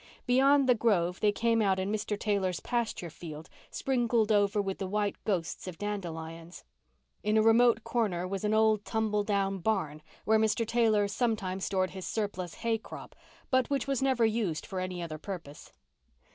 Beyond 0.25 0.67
the 0.67 0.73
grove 0.73 1.19
they 1.19 1.31
came 1.31 1.61
out 1.61 1.77
in 1.79 1.91
Mr. 1.91 2.19
Taylor's 2.19 2.59
pasture 2.59 3.11
field, 3.11 3.49
sprinkled 3.69 4.31
over 4.31 4.59
with 4.59 4.79
the 4.79 4.87
white 4.87 5.15
ghosts 5.25 5.67
of 5.67 5.77
dandelions; 5.77 6.63
in 7.21 7.37
a 7.37 7.41
remote 7.43 7.83
corner 7.83 8.27
was 8.27 8.43
an 8.43 8.51
old 8.51 8.83
tumbledown 8.83 9.59
barn, 9.59 10.01
where 10.25 10.39
Mr. 10.39 10.65
Taylor 10.65 11.07
sometimes 11.07 11.65
stored 11.65 11.91
his 11.91 12.07
surplus 12.07 12.55
hay 12.55 12.79
crop 12.79 13.15
but 13.51 13.69
which 13.69 13.85
was 13.85 14.01
never 14.01 14.25
used 14.25 14.65
for 14.65 14.79
any 14.79 15.03
other 15.03 15.19
purpose. 15.19 15.71